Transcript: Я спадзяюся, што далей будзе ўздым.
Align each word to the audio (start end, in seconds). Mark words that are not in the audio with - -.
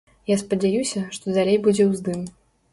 Я 0.29 0.37
спадзяюся, 0.43 1.03
што 1.17 1.37
далей 1.37 1.61
будзе 1.69 1.89
ўздым. 1.93 2.29